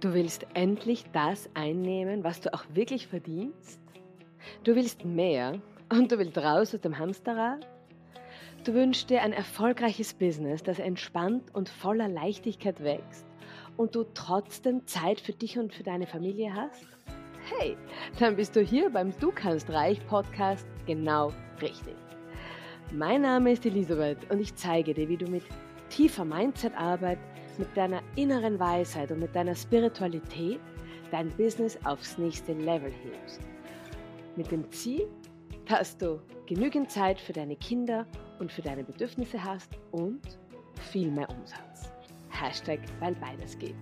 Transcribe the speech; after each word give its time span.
Du 0.00 0.12
willst 0.12 0.46
endlich 0.52 1.04
das 1.14 1.48
einnehmen, 1.54 2.22
was 2.22 2.42
du 2.42 2.52
auch 2.52 2.64
wirklich 2.74 3.06
verdienst? 3.06 3.80
Du 4.62 4.74
willst 4.74 5.06
mehr 5.06 5.58
und 5.90 6.12
du 6.12 6.18
willst 6.18 6.36
raus 6.36 6.74
aus 6.74 6.80
dem 6.82 6.98
Hamsterrad? 6.98 7.66
Du 8.64 8.74
wünschst 8.74 9.08
dir 9.08 9.22
ein 9.22 9.32
erfolgreiches 9.32 10.12
Business, 10.12 10.62
das 10.62 10.78
entspannt 10.78 11.44
und 11.54 11.70
voller 11.70 12.08
Leichtigkeit 12.08 12.84
wächst 12.84 13.24
und 13.78 13.94
du 13.94 14.04
trotzdem 14.12 14.86
Zeit 14.86 15.18
für 15.18 15.32
dich 15.32 15.58
und 15.58 15.72
für 15.72 15.82
deine 15.82 16.06
Familie 16.06 16.52
hast? 16.54 16.86
Hey, 17.58 17.76
dann 18.18 18.36
bist 18.36 18.54
du 18.54 18.60
hier 18.60 18.90
beim 18.90 19.18
Du 19.18 19.32
kannst 19.32 19.70
reich 19.70 20.06
Podcast 20.08 20.66
genau 20.86 21.32
richtig. 21.62 21.96
Mein 22.92 23.22
Name 23.22 23.52
ist 23.52 23.64
Elisabeth 23.64 24.30
und 24.30 24.40
ich 24.40 24.54
zeige 24.56 24.92
dir, 24.92 25.08
wie 25.08 25.16
du 25.16 25.26
mit 25.30 25.44
tiefer 25.88 26.24
Mindset-Arbeit, 26.26 27.18
mit 27.58 27.76
deiner 27.76 28.02
inneren 28.16 28.58
Weisheit 28.58 29.10
und 29.10 29.20
mit 29.20 29.34
deiner 29.34 29.54
Spiritualität 29.54 30.60
dein 31.10 31.28
Business 31.30 31.78
aufs 31.84 32.18
nächste 32.18 32.52
Level 32.52 32.90
hebst. 32.90 33.40
Mit 34.36 34.50
dem 34.50 34.70
Ziel, 34.70 35.08
dass 35.66 35.96
du 35.96 36.20
genügend 36.46 36.90
Zeit 36.90 37.20
für 37.20 37.32
deine 37.32 37.56
Kinder 37.56 38.06
und 38.38 38.52
für 38.52 38.62
deine 38.62 38.84
Bedürfnisse 38.84 39.42
hast 39.42 39.70
und 39.92 40.20
viel 40.90 41.10
mehr 41.10 41.28
Umsatz. 41.30 41.90
Hashtag, 42.28 42.80
weil 43.00 43.14
beides 43.14 43.58
geht. 43.58 43.74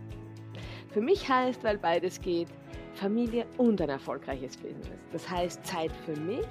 Für 0.91 1.00
mich 1.00 1.28
heißt, 1.28 1.64
weil 1.64 1.78
beides 1.78 2.20
geht, 2.20 2.48
Familie 2.95 3.47
und 3.59 3.80
ein 3.80 3.88
erfolgreiches 3.88 4.56
Business. 4.56 4.88
Das 5.12 5.28
heißt 5.28 5.64
Zeit 5.66 5.91
für 6.05 6.19
mich 6.20 6.47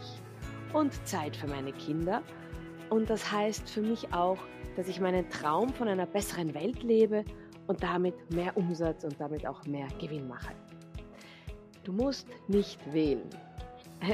und 0.74 0.94
Zeit 1.08 1.36
für 1.36 1.48
meine 1.48 1.72
Kinder. 1.72 2.22
Und 2.90 3.10
das 3.10 3.32
heißt 3.32 3.70
für 3.70 3.82
mich 3.82 4.14
auch, 4.14 4.38
dass 4.76 4.88
ich 4.88 5.00
meinen 5.00 5.30
Traum 5.30 5.70
von 5.70 5.88
einer 5.88 6.06
besseren 6.06 6.54
Welt 6.54 6.84
lebe 6.84 7.24
und 7.68 7.82
damit 7.82 8.16
mehr 8.32 8.56
Umsatz 8.58 9.04
und 9.04 9.20
damit 9.20 9.46
auch 9.48 9.66
mehr 9.66 9.88
Gewinn 10.00 10.28
mache. 10.28 10.54
Du 11.84 11.92
musst 11.92 12.28
nicht 12.48 12.80
wählen. 12.94 13.30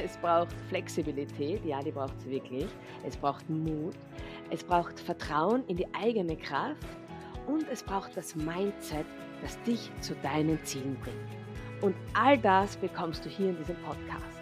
Es 0.04 0.16
braucht 0.18 0.52
Flexibilität, 0.68 1.64
ja, 1.64 1.80
die 1.80 1.90
braucht 1.90 2.16
es 2.18 2.26
wirklich. 2.26 2.66
Es 3.04 3.16
braucht 3.16 3.48
Mut. 3.50 3.94
Es 4.50 4.62
braucht 4.62 5.00
Vertrauen 5.00 5.64
in 5.66 5.76
die 5.76 5.86
eigene 5.94 6.36
Kraft 6.36 6.86
und 7.46 7.66
es 7.68 7.82
braucht 7.82 8.16
das 8.16 8.34
Mindset, 8.36 9.06
das 9.42 9.60
dich 9.62 9.90
zu 10.00 10.14
deinen 10.16 10.62
Zielen 10.64 10.96
bringt. 11.02 11.82
Und 11.82 11.94
all 12.14 12.38
das 12.38 12.76
bekommst 12.76 13.24
du 13.24 13.28
hier 13.28 13.50
in 13.50 13.56
diesem 13.56 13.76
Podcast. 13.76 14.39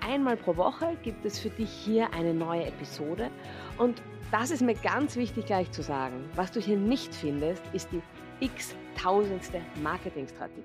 Einmal 0.00 0.36
pro 0.36 0.56
Woche 0.56 0.96
gibt 1.02 1.24
es 1.24 1.38
für 1.38 1.50
dich 1.50 1.70
hier 1.70 2.12
eine 2.12 2.32
neue 2.32 2.66
Episode 2.66 3.30
und 3.78 4.00
das 4.30 4.50
ist 4.50 4.62
mir 4.62 4.74
ganz 4.74 5.16
wichtig 5.16 5.46
gleich 5.46 5.70
zu 5.70 5.82
sagen. 5.82 6.28
Was 6.34 6.52
du 6.52 6.60
hier 6.60 6.76
nicht 6.76 7.14
findest, 7.14 7.62
ist 7.72 7.90
die 7.92 8.02
x-tausendste 8.40 9.60
Marketingstrategie. 9.82 10.62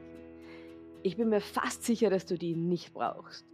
Ich 1.01 1.17
bin 1.17 1.29
mir 1.29 1.41
fast 1.41 1.83
sicher, 1.83 2.09
dass 2.09 2.25
du 2.25 2.37
die 2.37 2.55
nicht 2.55 2.93
brauchst. 2.93 3.45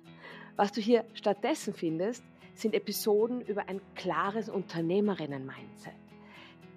Was 0.56 0.72
du 0.72 0.82
hier 0.82 1.06
stattdessen 1.14 1.74
findest, 1.74 2.24
sind 2.54 2.74
Episoden 2.74 3.42
über 3.42 3.70
ein 3.70 3.82
klares 3.96 4.50
Unternehmerinnen-Mindset, 4.50 5.94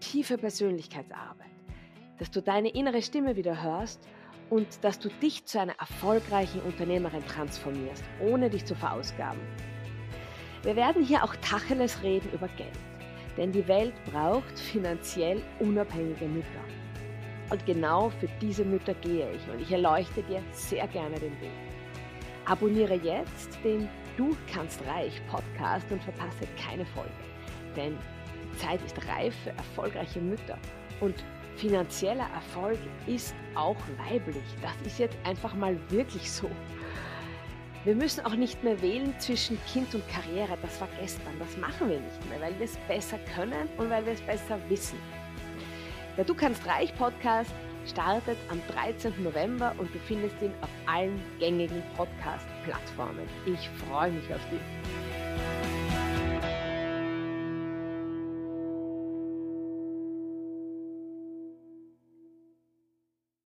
tiefe 0.00 0.38
Persönlichkeitsarbeit, 0.38 1.50
dass 2.18 2.30
du 2.30 2.40
deine 2.40 2.70
innere 2.70 3.02
Stimme 3.02 3.36
wieder 3.36 3.62
hörst 3.62 4.06
und 4.52 4.84
dass 4.84 4.98
du 4.98 5.08
dich 5.08 5.46
zu 5.46 5.58
einer 5.58 5.72
erfolgreichen 5.78 6.60
Unternehmerin 6.60 7.26
transformierst, 7.26 8.04
ohne 8.20 8.50
dich 8.50 8.66
zu 8.66 8.74
verausgaben. 8.74 9.40
Wir 10.62 10.76
werden 10.76 11.02
hier 11.02 11.24
auch 11.24 11.34
Tacheles 11.36 12.02
reden 12.02 12.30
über 12.34 12.48
Geld, 12.48 12.78
denn 13.38 13.50
die 13.50 13.66
Welt 13.66 13.94
braucht 14.12 14.58
finanziell 14.58 15.42
unabhängige 15.58 16.26
Mütter. 16.26 16.64
Und 17.48 17.64
genau 17.64 18.10
für 18.10 18.28
diese 18.42 18.62
Mütter 18.62 18.92
gehe 18.92 19.26
ich 19.32 19.48
und 19.50 19.58
ich 19.62 19.72
erleuchte 19.72 20.22
dir 20.24 20.42
sehr 20.52 20.86
gerne 20.86 21.18
den 21.18 21.40
Weg. 21.40 21.50
Abonniere 22.44 22.96
jetzt 22.96 23.58
den 23.64 23.88
Du 24.18 24.36
kannst 24.52 24.84
reich 24.86 25.18
Podcast 25.30 25.90
und 25.90 26.02
verpasse 26.02 26.46
keine 26.62 26.84
Folge, 26.84 27.10
denn 27.74 27.96
die 28.52 28.58
Zeit 28.58 28.82
ist 28.82 28.98
reif 29.08 29.34
für 29.44 29.50
erfolgreiche 29.56 30.20
Mütter 30.20 30.58
und 31.00 31.24
finanzieller 31.56 32.26
Erfolg 32.34 32.78
ist 33.06 33.34
auch 33.54 33.76
weiblich. 34.08 34.44
Das 34.60 34.72
ist 34.86 34.98
jetzt 34.98 35.16
einfach 35.24 35.54
mal 35.54 35.76
wirklich 35.90 36.30
so. 36.30 36.50
Wir 37.84 37.94
müssen 37.96 38.24
auch 38.24 38.36
nicht 38.36 38.62
mehr 38.62 38.80
wählen 38.80 39.12
zwischen 39.18 39.58
Kind 39.66 39.94
und 39.94 40.04
Karriere. 40.08 40.56
Das 40.62 40.80
war 40.80 40.88
gestern. 41.00 41.36
Das 41.38 41.56
machen 41.56 41.88
wir 41.88 41.98
nicht 41.98 42.30
mehr, 42.30 42.40
weil 42.40 42.58
wir 42.58 42.66
es 42.66 42.76
besser 42.86 43.18
können 43.34 43.68
und 43.76 43.90
weil 43.90 44.06
wir 44.06 44.12
es 44.12 44.20
besser 44.20 44.58
wissen. 44.68 44.98
Der 46.16 46.24
Du 46.24 46.34
kannst 46.34 46.64
reich 46.66 46.94
Podcast 46.94 47.50
startet 47.86 48.38
am 48.48 48.60
13. 48.68 49.22
November 49.22 49.74
und 49.78 49.92
du 49.94 49.98
findest 50.06 50.40
ihn 50.40 50.52
auf 50.60 50.70
allen 50.86 51.20
gängigen 51.38 51.82
Podcast-Plattformen. 51.96 53.28
Ich 53.46 53.68
freue 53.88 54.12
mich 54.12 54.32
auf 54.32 54.40
dich. 54.50 55.31